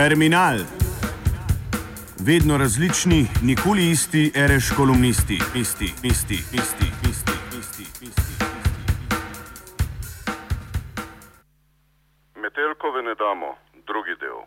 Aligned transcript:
Terminal. 0.00 0.58
Vedno 2.28 2.54
različni, 2.62 3.20
nikoli 3.48 3.84
isti, 3.94 4.22
reš 4.50 4.66
kolumnisti, 4.78 5.38
isti, 5.62 5.88
isti, 6.12 6.38
isti, 6.60 6.86
isti, 7.10 7.36
isti, 7.60 7.84
isti. 8.08 8.34
Metelkove 12.42 13.02
ne 13.02 13.14
damo, 13.14 13.50
drugi 13.88 14.14
del. 14.22 14.40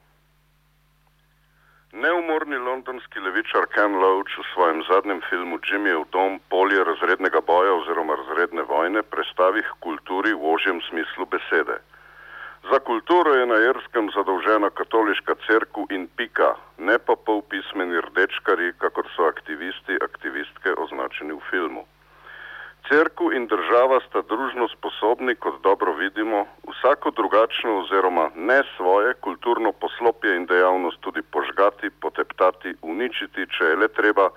Neumorni 2.01 2.57
londonski 2.57 3.20
levičar 3.20 3.65
Ken 3.75 3.93
Loach 4.01 4.33
v 4.41 4.49
svojem 4.54 4.79
zadnjem 4.89 5.21
filmu 5.29 5.59
Jimmyjev 5.67 6.01
dom 6.12 6.40
polje 6.49 6.84
razrednega 6.84 7.41
boja 7.48 7.73
oziroma 7.73 8.13
razredne 8.21 8.63
vojne 8.73 9.01
prestavi 9.04 9.62
k 9.62 9.77
kulturi 9.85 10.34
v 10.34 10.41
ožjem 10.54 10.81
smislu 10.90 11.26
besede. 11.34 11.77
Za 12.72 12.80
kulturo 12.80 13.34
je 13.34 13.45
na 13.45 13.58
Irskem 13.59 14.08
zadolžena 14.16 14.70
katoliška 14.70 15.35
crkva 15.45 15.84
in 15.90 16.08
pika, 16.17 16.55
ne 16.77 16.95
pa 17.05 17.16
polpismeni 17.26 17.99
rdečkari, 18.05 18.71
kakor 18.80 19.09
so 19.16 19.27
aktivisti, 19.27 19.99
aktivistke 20.08 20.71
označeni 20.85 21.35
v 21.35 21.41
filmu. 21.49 21.84
Cerkev 22.88 23.35
in 23.35 23.48
država 23.52 23.99
sta 24.07 24.23
družno 24.31 24.68
sposobni, 24.71 25.35
kot 25.35 25.59
dobro 25.63 25.94
vidimo, 25.99 26.45
vsako 26.71 27.12
drugačno 27.12 27.77
oziroma 27.81 28.30
ne 28.35 28.62
svoje 28.77 29.13
kulturno 29.13 29.71
poslopje 29.71 30.35
in 30.35 30.45
dejavnost 30.45 30.99
tudi 31.02 31.21
požgati, 31.21 31.90
poteptati, 31.90 32.76
uničiti, 32.82 33.48
če 33.57 33.71
je 33.71 33.76
le 33.76 33.88
treba, 33.88 34.30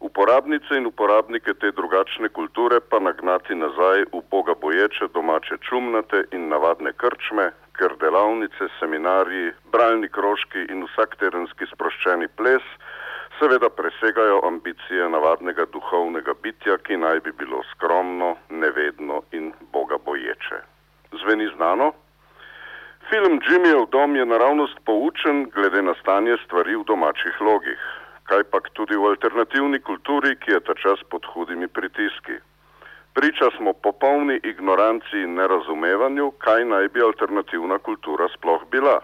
uporabnice 0.00 0.76
in 0.76 0.86
uporabnike 0.86 1.54
te 1.54 1.70
drugačne 1.70 2.28
kulture 2.28 2.80
pa 2.80 2.98
nagnati 2.98 3.54
nazaj 3.54 4.04
v 4.12 4.20
boga 4.30 4.54
boječe 4.60 5.08
domače 5.14 5.56
čumnate 5.68 6.24
in 6.32 6.48
navadne 6.48 6.92
krčme, 6.92 7.50
ker 7.78 7.94
delavnice, 8.00 8.68
seminariji, 8.78 9.52
bralni 9.72 10.08
krožki 10.08 10.66
in 10.72 10.84
vsak 10.86 11.16
terenski 11.20 11.68
sproščeni 11.72 12.28
ples 12.40 12.64
seveda 13.38 13.70
presegajo 13.70 14.40
ambicije 14.46 15.08
navadnega 15.14 15.68
duhovnega 15.72 16.34
bitja, 16.42 16.78
ki 16.82 16.98
naj 16.98 17.22
bi 17.26 17.32
bilo 17.38 17.62
skromno, 17.70 18.34
nevedno 18.50 19.22
in 19.32 19.52
boga 19.72 19.98
boječe. 20.04 20.58
Zveni 21.22 21.46
znano? 21.56 21.92
Film 23.10 23.38
Jimmyjev 23.46 23.86
dom 23.94 24.16
je 24.16 24.26
naravnost 24.26 24.82
poučen 24.84 25.46
glede 25.54 25.82
na 25.82 25.94
stanje 26.02 26.36
stvari 26.44 26.76
v 26.76 26.84
domačih 26.84 27.40
logih 27.40 27.80
kaj 28.28 28.44
pa 28.52 28.60
tudi 28.76 28.96
v 28.96 29.08
alternativni 29.08 29.80
kulturi, 29.80 30.36
ki 30.36 30.52
je 30.52 30.60
ta 30.60 30.74
čas 30.76 31.00
pod 31.10 31.24
hudimi 31.32 31.68
pritiski. 31.68 32.36
Priča 33.18 33.48
smo 33.56 33.72
popolni 33.72 34.40
ignoranci 34.44 35.16
in 35.26 35.34
nerazumevanju, 35.34 36.26
kaj 36.44 36.64
naj 36.64 36.88
bi 36.88 37.00
alternativna 37.02 37.78
kultura 37.78 38.28
sploh 38.34 38.62
bila. 38.70 39.00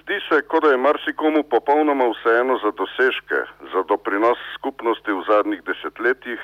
Zdi 0.00 0.18
se, 0.28 0.42
kot 0.42 0.62
da 0.62 0.70
je 0.70 0.82
marsikomu 0.86 1.42
popolnoma 1.42 2.04
vseeno 2.10 2.58
za 2.64 2.70
dosežke, 2.80 3.38
za 3.72 3.82
doprinos 3.88 4.42
skupnosti 4.58 5.12
v 5.12 5.24
zadnjih 5.30 5.62
desetletjih, 5.70 6.42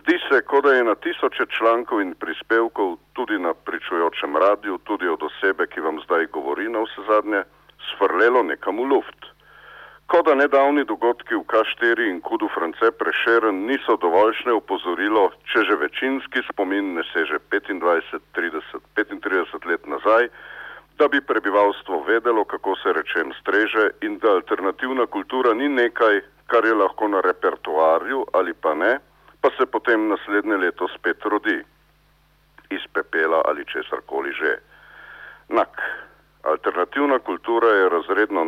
zdi 0.00 0.18
se, 0.26 0.42
kot 0.50 0.64
da 0.64 0.72
je 0.74 0.88
na 0.90 0.94
tisoče 0.94 1.46
člankov 1.58 2.02
in 2.02 2.14
prispevkov 2.24 2.96
tudi 3.12 3.38
na 3.38 3.54
pričujočem 3.54 4.36
radiju, 4.36 4.78
tudi 4.78 5.06
od 5.08 5.22
osebe, 5.22 5.66
ki 5.66 5.86
vam 5.86 6.02
zdaj 6.04 6.26
govori 6.34 6.66
na 6.68 6.82
vse 6.82 7.06
zadnje, 7.12 7.44
svrlelo 7.92 8.42
nekam 8.42 8.82
v 8.82 8.90
luft. 8.94 9.31
Kot 10.12 10.26
da 10.28 10.34
nedavni 10.36 10.82
dogodki 10.84 11.32
v 11.34 11.46
Kašteri 11.48 12.10
in 12.10 12.18
Kudu 12.20 12.44
France 12.52 12.88
prešeren 13.00 13.62
niso 13.64 13.94
dovoljšne 13.96 14.52
upozorilo, 14.52 15.22
če 15.48 15.62
že 15.64 15.78
večinski 15.80 16.42
spomin 16.50 16.90
ne 16.98 17.04
seže 17.14 17.38
25, 17.48 18.20
30, 18.36 18.90
35 18.92 19.70
let 19.70 19.88
nazaj, 19.88 20.28
da 21.00 21.08
bi 21.08 21.24
prebivalstvo 21.24 22.02
vedelo, 22.04 22.44
kako 22.44 22.76
se 22.82 22.92
rečem 22.92 23.32
streže 23.40 23.88
in 24.04 24.18
da 24.18 24.36
alternativna 24.36 25.06
kultura 25.06 25.54
ni 25.54 25.68
nekaj, 25.68 26.20
kar 26.46 26.64
je 26.64 26.74
lahko 26.74 27.08
na 27.08 27.24
repertoarju 27.24 28.26
ali 28.36 28.52
pa 28.52 28.74
ne, 28.74 28.98
pa 29.40 29.48
se 29.56 29.64
potem 29.66 30.08
naslednje 30.12 30.56
leto 30.56 30.92
spet 30.92 31.24
rodi 31.24 31.56
iz 32.68 32.84
pepela 32.92 33.40
ali 33.48 33.64
česarkoli 33.64 34.32
že. 34.36 34.56
Nak. 35.48 35.80
Alternativna 36.42 37.18
kultura 37.18 37.68
je 37.68 37.88
razredno 37.88 38.44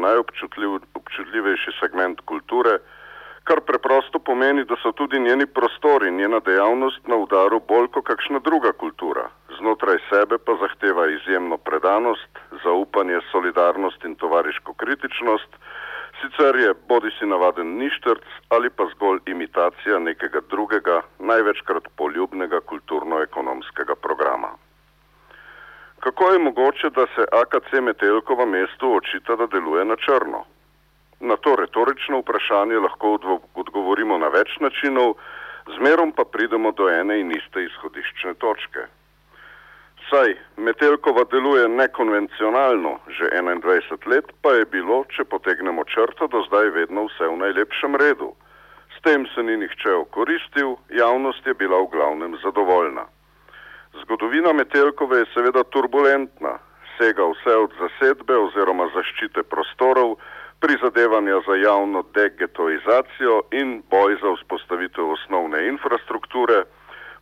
najobčutljivejši 1.14 1.72
segment 1.80 2.20
kulture, 2.24 2.78
kar 3.44 3.60
preprosto 3.60 4.18
pomeni, 4.18 4.64
da 4.64 4.76
so 4.82 4.92
tudi 4.92 5.20
njeni 5.20 5.46
prostori, 5.46 6.10
njena 6.10 6.40
dejavnost 6.40 7.06
na 7.06 7.16
udaru 7.16 7.60
bolj 7.60 7.88
kot 7.88 8.06
kakšna 8.06 8.38
druga 8.38 8.72
kultura. 8.72 9.28
Znotraj 9.58 9.98
sebe 10.10 10.38
pa 10.38 10.56
zahteva 10.60 11.06
izjemno 11.10 11.56
predanost, 11.58 12.38
zaupanje, 12.64 13.20
solidarnost 13.32 14.04
in 14.04 14.14
tovariško 14.14 14.74
kritičnost, 14.74 15.50
sicer 16.20 16.56
je 16.56 16.74
bodi 16.88 17.10
si 17.18 17.26
navaden 17.26 17.76
ništrc 17.78 18.24
ali 18.48 18.70
pa 18.70 18.84
zgolj 18.94 19.20
imitacija 19.26 19.98
nekega 19.98 20.40
drugega, 20.50 21.02
največkrat 21.18 21.88
poljubnega 21.96 22.60
kulturno-ekonomskega 22.60 23.94
programa. 23.94 24.56
Kako 26.00 26.30
je 26.30 26.38
mogoče, 26.38 26.90
da 26.90 27.06
se 27.14 27.22
AKC 27.32 27.72
Metelkova 27.82 28.46
mestu 28.46 28.96
očita, 28.96 29.36
da 29.36 29.46
deluje 29.46 29.84
na 29.84 29.96
črno? 29.96 30.44
Na 31.24 31.36
to 31.36 31.54
retorično 31.56 32.18
vprašanje 32.20 32.82
lahko 32.84 33.14
odgovorimo 33.54 34.18
na 34.20 34.28
več 34.28 34.58
načinov, 34.60 35.14
zmerom 35.76 36.12
pa 36.12 36.24
pridemo 36.24 36.72
do 36.76 36.90
ene 36.92 37.16
in 37.20 37.32
iste 37.32 37.64
izhodiščne 37.64 38.34
točke. 38.42 38.84
Saj 40.10 40.34
Metelkova 40.56 41.24
deluje 41.32 41.68
nekonvencionalno, 41.68 42.98
že 43.08 43.30
21 43.32 44.08
let 44.12 44.32
pa 44.42 44.52
je 44.58 44.66
bilo, 44.68 45.04
če 45.08 45.24
potegnemo 45.24 45.84
črto, 45.88 46.28
do 46.28 46.44
zdaj 46.50 46.68
vedno 46.76 47.06
vse 47.08 47.30
v 47.30 47.40
najlepšem 47.40 47.96
redu. 47.96 48.34
S 48.92 49.00
tem 49.00 49.24
se 49.32 49.42
ni 49.42 49.56
nihče 49.56 49.96
okoristil, 50.04 50.76
javnost 50.92 51.46
je 51.46 51.54
bila 51.54 51.80
v 51.86 51.90
glavnem 51.96 52.36
zadovoljna. 52.44 53.08
Zgodovina 54.02 54.52
Metelkove 54.52 55.24
je 55.24 55.32
seveda 55.32 55.64
turbulentna, 55.72 56.58
sega 56.98 57.24
vse 57.32 57.56
od 57.64 57.72
zasedbe 57.80 58.36
oziroma 58.36 58.90
zaščite 58.92 59.48
prostorov, 59.48 60.18
prizadevanja 60.64 61.36
za 61.46 61.54
javno 61.54 62.00
degetoizacijo 62.14 63.42
in 63.60 63.82
boj 63.90 64.16
za 64.22 64.30
vzpostavitev 64.36 65.10
osnovne 65.10 65.68
infrastrukture, 65.68 66.58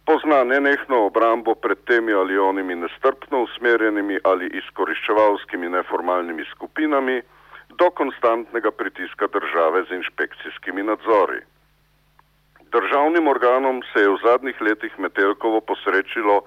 pozna 0.06 0.44
nenehno 0.44 0.98
obrambo 1.06 1.54
pred 1.54 1.78
temi 1.90 2.12
ali 2.12 2.38
onimi 2.38 2.74
nestrpno 2.74 3.42
usmerjenimi 3.42 4.18
ali 4.24 4.46
izkoriščevalskimi 4.60 5.68
neformalnimi 5.68 6.44
skupinami, 6.54 7.22
do 7.78 7.90
konstantnega 7.90 8.70
pritiska 8.70 9.26
države 9.26 9.84
z 9.88 9.94
inšpekcijskimi 10.00 10.82
nadzori. 10.82 11.40
Državnim 12.72 13.28
organom 13.28 13.82
se 13.92 14.00
je 14.00 14.08
v 14.08 14.18
zadnjih 14.24 14.60
letih 14.60 14.98
Metelkovo 14.98 15.60
posrečilo, 15.60 16.42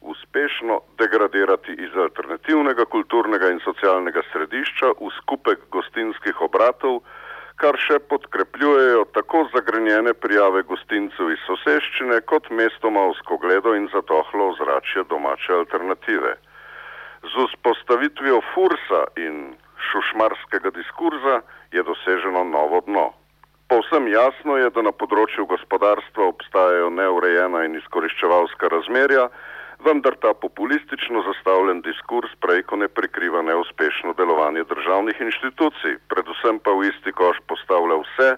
uspešno 0.00 0.80
degradirati 0.98 1.72
iz 1.72 1.96
alternativnega 1.96 2.84
kulturnega 2.84 3.50
in 3.50 3.60
socialnega 3.64 4.22
središča 4.32 4.92
v 5.00 5.10
skupek 5.20 5.68
gostinskih 5.70 6.40
obratov, 6.40 7.00
kar 7.56 7.78
še 7.80 7.98
podkrepljujejo 8.10 9.04
tako 9.16 9.46
zagrenjene 9.54 10.12
prijave 10.14 10.62
gostincev 10.68 11.30
iz 11.32 11.42
soseščine, 11.48 12.20
kot 12.28 12.50
mestoma 12.50 13.06
vzkogledo 13.14 13.74
in 13.74 13.88
zatohlo 13.92 14.50
ozračje 14.52 15.06
domače 15.08 15.54
alternative. 15.60 16.36
Z 17.24 17.46
vzpostavitvijo 17.50 18.42
fursa 18.54 19.06
in 19.16 19.56
šušmarskega 19.90 20.70
diskurza 20.76 21.40
je 21.72 21.82
doseženo 21.82 22.44
novo 22.44 22.82
dno. 22.86 23.12
Povsem 23.68 24.06
jasno 24.08 24.56
je, 24.60 24.70
da 24.70 24.82
na 24.86 24.92
področju 24.94 25.46
gospodarstva 25.50 26.28
obstajajo 26.30 26.90
neurejena 26.94 27.64
in 27.66 27.74
izkoriščevalska 27.80 28.70
razmerja, 28.70 29.26
vendar 29.84 30.16
ta 30.20 30.34
populistično 30.34 31.22
zastavljen 31.22 31.80
diskurs 31.80 32.30
prejko 32.40 32.76
ne 32.76 32.88
prikriva 32.88 33.42
neuspešno 33.42 34.12
delovanje 34.12 34.64
državnih 34.64 35.20
inštitucij, 35.20 35.98
predvsem 36.08 36.58
pa 36.58 36.70
v 36.70 36.88
isti 36.90 37.12
koš 37.12 37.36
postavlja 37.48 38.00
vse, 38.02 38.30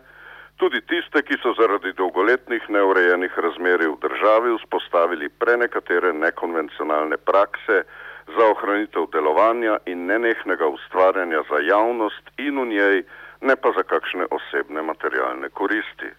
tudi 0.57 0.81
tiste, 0.91 1.23
ki 1.23 1.39
so 1.43 1.55
zaradi 1.61 1.93
dolgoletnih 1.93 2.69
neurejenih 2.69 3.39
razmerij 3.39 3.89
v 3.89 4.01
državi 4.07 4.57
vzpostavili 4.59 5.29
prenekatere 5.29 6.13
nekonvencionalne 6.13 7.17
prakse 7.17 7.83
za 8.37 8.45
ohranitev 8.55 9.07
delovanja 9.13 9.79
in 9.87 10.07
nenehnega 10.07 10.67
ustvarjanja 10.67 11.43
za 11.51 11.63
javnost 11.63 12.25
in 12.39 12.59
v 12.61 12.67
njej, 12.75 13.03
ne 13.41 13.57
pa 13.57 13.73
za 13.77 13.83
kakšne 13.83 14.27
osebne 14.31 14.83
materialne 14.83 15.49
koristi. 15.49 16.11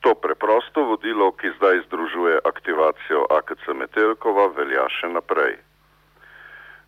To 0.00 0.14
preprosto 0.14 0.84
vodilo, 0.84 1.32
ki 1.32 1.52
zdaj 1.56 1.82
združuje 1.86 2.40
aktivacijo 2.44 3.26
AKC 3.38 3.68
Metelkova, 3.76 4.46
velja 4.56 4.86
še 4.96 5.12
naprej. 5.12 5.58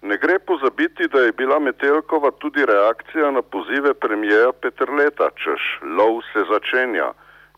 Ne 0.03 0.17
gre 0.19 0.39
pozabiti, 0.39 1.07
da 1.13 1.21
je 1.27 1.33
bila 1.33 1.59
Metelkova 1.59 2.31
tudi 2.43 2.65
reakcija 2.67 3.31
na 3.31 3.43
pozive 3.43 3.95
premijeja 3.95 4.53
Petrleta, 4.53 5.29
češ 5.37 5.63
lov 5.99 6.23
se 6.33 6.43
začenja 6.49 7.13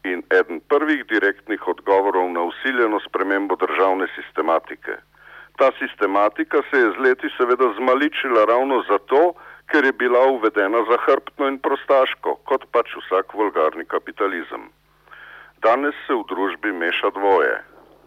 in 0.05 0.21
eden 0.41 0.61
prvih 0.69 1.07
direktnih 1.09 1.69
odgovorov 1.69 2.29
na 2.33 2.43
usiljeno 2.51 3.01
spremembo 3.07 3.57
državne 3.57 4.11
sistematike. 4.17 4.99
Ta 5.57 5.71
sistematika 5.79 6.63
se 6.71 6.79
je 6.79 6.93
z 6.93 7.01
leti 7.07 7.29
seveda 7.39 7.73
zmaličila 7.79 8.45
ravno 8.45 8.83
zato, 8.91 9.33
ker 9.71 9.85
je 9.85 9.93
bila 9.93 10.27
uvedena 10.37 10.85
zahrbtno 10.91 11.49
in 11.49 11.59
prostaško, 11.59 12.41
kot 12.45 12.67
pač 12.73 12.97
vsak 13.01 13.35
vulgarni 13.35 13.85
kapitalizem. 13.85 14.69
Danes 15.65 15.97
se 16.07 16.13
v 16.13 16.21
družbi 16.29 16.77
meša 16.77 17.09
dvoje. 17.17 17.57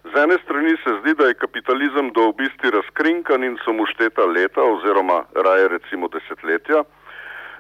Z 0.06 0.14
ene 0.14 0.38
strani 0.46 0.76
se 0.84 0.92
zdi, 1.02 1.14
da 1.18 1.28
je 1.28 1.42
kapitalizem 1.42 2.12
do 2.14 2.30
obisti 2.30 2.70
razkrinkan 2.70 3.44
in 3.44 3.58
so 3.66 3.74
mu 3.74 3.88
šteta 3.90 4.26
leta 4.30 4.62
oziroma 4.62 5.26
raje 5.34 5.68
recimo 5.74 6.08
desetletja, 6.08 6.84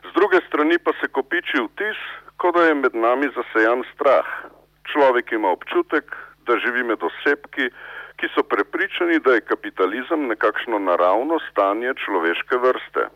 z 0.05 0.13
druge 0.13 0.37
strani 0.47 0.77
pa 0.77 0.93
se 1.01 1.09
kopiči 1.09 1.57
vtis, 1.65 1.97
kot 2.37 2.55
da 2.55 2.69
je 2.69 2.75
med 2.77 2.93
nami 2.93 3.31
zasejan 3.33 3.81
strah. 3.93 4.29
Človek 4.85 5.33
ima 5.33 5.49
občutek, 5.57 6.13
da 6.45 6.61
živi 6.61 6.85
med 6.85 7.01
osebki, 7.03 7.73
ki 8.21 8.27
so 8.37 8.45
prepričani, 8.45 9.17
da 9.19 9.33
je 9.33 9.49
kapitalizem 9.49 10.29
nekakšno 10.29 10.79
naravno 10.79 11.41
stanje 11.49 11.97
človeške 12.05 12.61
vrste. 12.61 13.09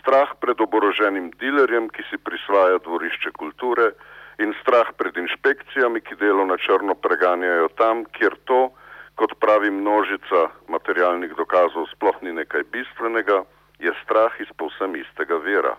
Strah 0.00 0.32
pred 0.40 0.60
oboroženim 0.60 1.30
dilerjem, 1.36 1.92
ki 1.92 2.02
si 2.08 2.16
prisvaja 2.16 2.80
dvorišče 2.80 3.36
kulture, 3.36 3.92
in 4.38 4.54
strah 4.60 4.92
pred 4.96 5.16
inšpekcijami, 5.16 6.00
ki 6.00 6.16
delo 6.20 6.44
na 6.44 6.56
črno 6.56 6.94
preganjajo 6.94 7.68
tam, 7.80 8.04
kjer 8.16 8.36
to, 8.44 8.70
kot 9.16 9.32
pravi 9.40 9.70
množica 9.70 10.50
materialnih 10.68 11.32
dokazov, 11.36 11.88
sploh 11.94 12.16
ni 12.22 12.32
nekaj 12.36 12.68
bistvenega, 12.72 13.44
je 13.78 13.92
strah 14.04 14.32
iz 14.40 14.48
povsem 14.56 14.96
istega 14.96 15.36
vira. 15.40 15.76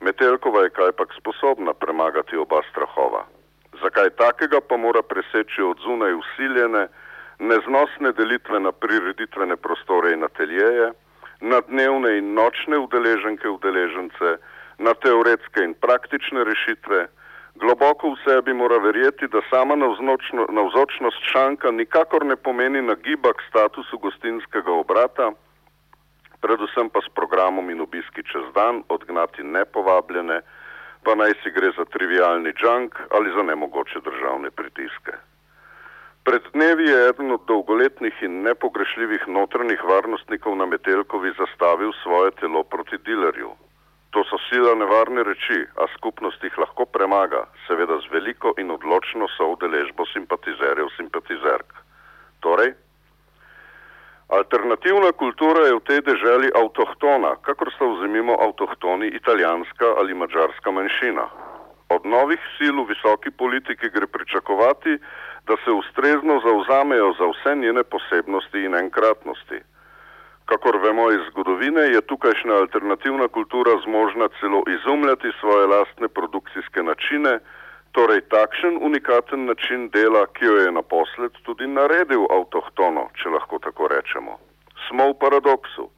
Metelkova 0.00 0.62
je 0.64 0.70
kajpak 0.76 1.12
sposobna 1.16 1.72
premagati 1.72 2.36
oba 2.36 2.60
strahova. 2.70 3.24
Zakaj 3.82 4.10
takega 4.16 4.60
pa 4.60 4.76
mora 4.76 5.02
preseči 5.02 5.62
od 5.62 5.80
zunaj 5.84 6.14
usiljene, 6.16 6.88
neznosne 7.38 8.12
delitve 8.16 8.60
na 8.60 8.72
prireditvene 8.72 9.56
prostore 9.56 10.12
in 10.12 10.24
ateljeje, 10.24 10.92
na 11.40 11.60
dnevne 11.68 12.16
in 12.18 12.32
nočne 12.34 12.78
udeleženke 12.78 13.48
udeležence, 13.48 14.36
na 14.78 14.94
teoretske 14.94 15.64
in 15.64 15.74
praktične 15.74 16.44
rešitve, 16.44 17.06
globoko 17.60 18.10
v 18.12 18.16
sebi 18.24 18.52
mora 18.52 18.78
verjeti, 18.78 19.28
da 19.28 19.40
sama 19.50 19.76
navzočnost 20.48 21.20
šanka 21.32 21.70
nikakor 21.70 22.24
ne 22.24 22.36
pomeni 22.36 22.82
nagibak 22.82 23.42
statusu 23.48 23.98
gostinskega 23.98 24.72
obrata, 24.72 25.32
predvsem 26.40 26.90
pa 26.90 27.00
s 27.00 27.08
programom 27.14 27.70
in 27.70 27.80
obiski 27.80 28.22
čez 28.22 28.46
dan 28.54 28.82
odgnati 28.88 29.42
nepovabljene, 29.42 30.40
pa 31.04 31.14
naj 31.14 31.32
si 31.42 31.50
gre 31.50 31.72
za 31.76 31.84
trivialni 31.84 32.52
junk 32.62 33.00
ali 33.10 33.32
za 33.36 33.42
nemogoče 33.42 34.00
državne 34.04 34.50
pritiske. 34.50 35.12
Pred 36.26 36.42
dnevi 36.52 36.88
je 36.90 37.08
eden 37.08 37.30
od 37.30 37.42
dolgoletnih 37.46 38.14
in 38.22 38.42
nepogrešljivih 38.42 39.28
notranjih 39.28 39.84
varnostnikov 39.84 40.56
na 40.56 40.66
Metelkovi 40.66 41.30
zastavil 41.38 41.92
svoje 42.02 42.30
telo 42.40 42.64
proti 42.64 42.98
dilerju. 42.98 43.54
To 44.16 44.24
so 44.24 44.38
sila 44.48 44.72
nevarne 44.72 45.20
reči, 45.28 45.58
a 45.76 45.84
skupnost 45.92 46.40
jih 46.40 46.54
lahko 46.56 46.86
premaga, 46.88 47.42
seveda 47.66 47.98
z 48.00 48.08
veliko 48.08 48.54
in 48.56 48.72
odločno 48.72 49.28
soudeležbo 49.34 50.06
simpatizerjev 50.08 50.88
simpatizerk. 50.96 51.74
Torej, 52.40 52.72
alternativna 54.32 55.12
kultura 55.20 55.66
je 55.68 55.76
v 55.76 55.84
tej 55.84 56.00
deželi 56.08 56.48
avtohtona, 56.62 57.34
kakor 57.44 57.68
sta 57.76 57.84
vzemimo 57.92 58.40
avtohtoni 58.40 59.12
italijanska 59.20 59.92
ali 60.00 60.16
mačarska 60.16 60.72
manjšina. 60.72 61.28
Od 61.92 62.08
novih 62.08 62.40
sil 62.56 62.72
v 62.72 62.96
visoki 62.96 63.28
politiki 63.28 63.92
gre 63.92 64.08
pričakovati, 64.08 64.96
da 65.44 65.60
se 65.60 65.76
ustrezno 65.76 66.40
zauzamejo 66.40 67.12
za 67.20 67.26
vse 67.36 67.52
njene 67.60 67.84
posebnosti 67.84 68.64
in 68.64 68.80
enkratnosti. 68.80 69.60
Kakor 70.46 70.76
vemo 70.82 71.10
iz 71.10 71.20
zgodovine, 71.30 71.80
je 71.80 72.00
tukajšnja 72.00 72.54
alternativna 72.54 73.28
kultura 73.28 73.72
zmožna 73.84 74.28
celo 74.40 74.62
izumljati 74.66 75.28
svoje 75.40 75.66
lastne 75.66 76.08
produkcijske 76.08 76.82
načine, 76.82 77.38
torej 77.92 78.20
takšen 78.20 78.78
unikaten 78.80 79.44
način 79.50 79.88
dela, 79.88 80.26
ki 80.26 80.44
jo 80.44 80.56
je 80.56 80.72
naposled 80.72 81.32
tudi 81.42 81.66
naredil 81.66 82.28
avtohtono, 82.38 83.08
če 83.18 83.34
lahko 83.34 83.58
tako 83.58 83.88
rečemo. 83.88 84.38
Smo 84.86 85.10
v 85.10 85.18
paradoksu. 85.24 85.90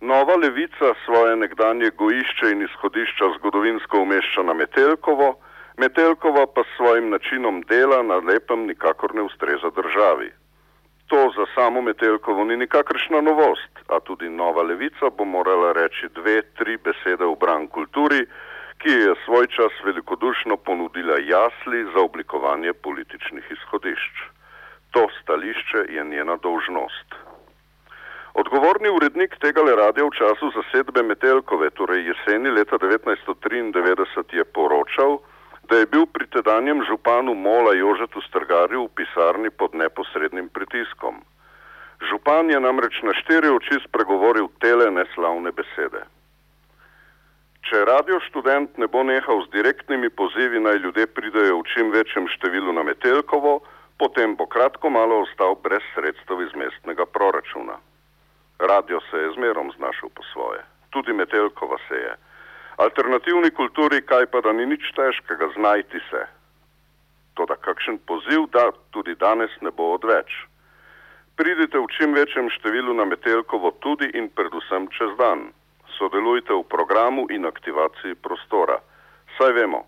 Nova 0.00 0.34
levica 0.42 0.94
svoje 1.04 1.36
nekdanje 1.36 1.90
gojišče 2.02 2.50
in 2.50 2.66
izhodišča 2.66 3.30
zgodovinsko 3.38 4.02
umešča 4.02 4.42
na 4.42 4.58
Metelkovo, 4.58 5.34
Metelkova 5.78 6.46
pa 6.54 6.66
s 6.66 6.76
svojim 6.76 7.10
načinom 7.10 7.62
dela 7.70 8.02
na 8.02 8.16
lepem 8.16 8.66
nikakor 8.66 9.14
ne 9.14 9.22
ustreza 9.22 9.70
državi. 9.70 10.32
To 11.06 11.30
za 11.36 11.46
samo 11.54 11.82
Metelkovo 11.82 12.44
ni 12.44 12.56
nikakršna 12.56 13.20
novost, 13.20 13.72
a 13.88 14.00
tudi 14.00 14.28
nova 14.28 14.62
levica 14.62 15.10
bo 15.16 15.24
morala 15.24 15.72
reči 15.72 16.08
dve, 16.14 16.42
tri 16.58 16.76
besede 16.76 17.24
v 17.24 17.36
bran 17.40 17.68
kulturi, 17.68 18.26
ki 18.78 18.90
je 18.90 19.14
svoj 19.24 19.46
čas 19.46 19.72
velikodušno 19.84 20.56
ponudila 20.56 21.18
jasli 21.18 21.84
za 21.94 22.00
oblikovanje 22.00 22.72
političnih 22.72 23.44
izhodišč. 23.50 24.14
To 24.90 25.08
stališče 25.22 25.84
je 25.88 26.04
njena 26.04 26.36
dolžnost. 26.36 27.14
Odgovorni 28.34 28.88
urednik 28.88 29.36
tega 29.40 29.62
le 29.62 29.76
radia 29.76 30.04
v 30.04 30.14
času 30.16 30.48
zasedbe 30.56 31.02
Metelkove, 31.02 31.70
torej 31.70 32.06
jeseni 32.08 32.50
leta 32.50 32.78
1993, 32.80 34.36
je 34.36 34.44
poročal, 34.44 35.18
da 35.72 35.78
je 35.78 35.86
bil 35.86 36.04
pri 36.06 36.26
tedanjem 36.28 36.84
županu 36.84 37.32
Mola 37.34 37.72
Jožetu 37.72 38.20
Strgarju 38.28 38.84
v 38.84 38.92
pisarni 38.92 39.50
pod 39.50 39.72
neposrednim 39.74 40.48
pritiskom. 40.52 41.24
Župan 42.08 42.50
je 42.52 42.60
namreč 42.60 43.00
na 43.00 43.14
štiri 43.16 43.48
oči 43.48 43.80
spregovoril 43.88 44.50
tele 44.60 44.90
neslavne 44.92 45.48
besede. 45.48 46.02
Če 47.64 47.88
radio 47.88 48.20
študent 48.28 48.76
ne 48.76 48.84
bo 48.84 49.00
nehal 49.00 49.40
z 49.46 49.52
direktnimi 49.56 50.12
pozivi 50.12 50.60
naj 50.60 50.76
ljudje 50.84 51.06
pridejo 51.06 51.62
v 51.62 51.68
čim 51.72 51.88
večjem 51.88 52.28
številu 52.28 52.76
na 52.76 52.84
Metelkovo, 52.84 53.64
potem 53.96 54.36
bo 54.36 54.44
kratko 54.44 54.92
malo 54.92 55.24
ostal 55.24 55.56
brez 55.56 55.80
sredstev 55.94 56.42
iz 56.44 56.52
mestnega 56.52 57.08
proračuna. 57.08 57.80
Radio 58.60 59.00
se 59.08 59.24
je 59.24 59.32
zmerom 59.40 59.72
znašel 59.80 60.12
po 60.12 60.20
svoje, 60.36 60.60
tudi 60.92 61.16
Metelkova 61.16 61.80
se 61.88 61.96
je. 61.96 62.12
Alternativni 62.82 63.50
kulturi 63.54 64.00
kaj 64.02 64.24
pa 64.32 64.40
da 64.42 64.52
ni 64.52 64.64
nič 64.66 64.88
težkega 64.96 65.48
znajti 65.54 66.00
se. 66.10 66.22
Toda 67.38 67.54
kakšen 67.66 67.98
poziv 68.10 68.48
da 68.54 68.64
tudi 68.90 69.14
danes 69.14 69.54
ne 69.60 69.70
bo 69.70 69.92
odveč. 69.94 70.32
Pridite 71.38 71.78
v 71.78 71.86
čim 71.94 72.16
večjem 72.18 72.50
številu 72.50 72.94
na 72.98 73.06
Metelkovo 73.06 73.70
tudi 73.84 74.10
in 74.18 74.26
predvsem 74.34 74.88
čez 74.96 75.14
dan. 75.20 75.52
Sodelujte 75.94 76.52
v 76.58 76.66
programu 76.74 77.28
in 77.30 77.46
aktivaciji 77.46 78.18
prostora. 78.18 78.80
Saj 79.38 79.54
vemo, 79.60 79.84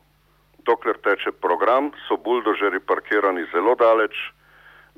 dokler 0.63 1.01
teče 1.03 1.35
program, 1.43 1.91
so 2.07 2.17
buldožeri 2.17 2.79
parkirani 2.79 3.43
zelo 3.51 3.75
daleč, 3.75 4.15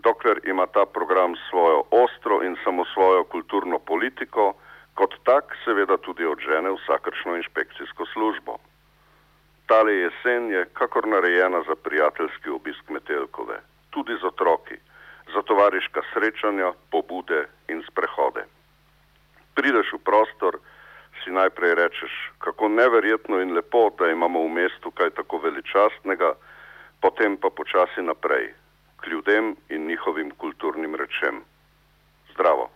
dokler 0.04 0.44
ima 0.44 0.66
ta 0.66 0.84
program 0.84 1.32
svojo 1.48 1.82
ostro 1.90 2.42
in 2.44 2.60
samo 2.64 2.84
svojo 2.92 3.24
kulturno 3.24 3.78
politiko, 3.78 4.52
kot 4.96 5.12
tak 5.28 5.52
seveda 5.64 5.98
tudi 6.00 6.24
odžene 6.24 6.72
vsakršno 6.72 7.36
inšpekcijsko 7.36 8.06
službo. 8.12 8.56
Tale 9.68 9.92
jesen 9.92 10.50
je 10.50 10.64
kakor 10.72 11.08
narejena 11.08 11.62
za 11.68 11.76
prijateljski 11.76 12.50
obisk 12.50 12.88
Metelkove, 12.88 13.60
tudi 13.90 14.16
z 14.20 14.24
otroki, 14.24 14.78
za 15.34 15.42
tovariška 15.42 16.00
srečanja, 16.12 16.72
pobude 16.90 17.44
in 17.68 17.82
sprehode. 17.90 18.46
Prideš 19.54 19.92
v 19.92 20.00
prostor, 20.08 20.58
si 21.24 21.34
najprej 21.34 21.74
rečeš, 21.74 22.14
kako 22.38 22.68
neverjetno 22.68 23.40
in 23.42 23.52
lepo, 23.52 23.90
da 23.98 24.08
imamo 24.08 24.44
v 24.46 24.54
mestu 24.60 24.90
kaj 24.90 25.10
tako 25.18 25.42
veličastnega, 25.44 26.32
potem 27.00 27.36
pa 27.36 27.50
počasi 27.50 28.02
naprej, 28.02 28.54
k 29.02 29.12
ljudem 29.12 29.56
in 29.68 29.86
njihovim 29.86 30.30
kulturnim 30.38 30.94
rečem. 30.94 31.42
Zdravo! 32.32 32.75